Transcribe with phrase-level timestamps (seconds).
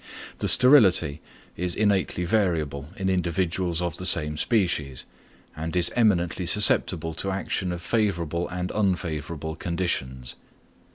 [0.39, 1.21] The sterility
[1.55, 5.05] is innately variable in individuals of the same species,
[5.55, 10.35] and is eminently susceptible to action of favourable and unfavourable conditions.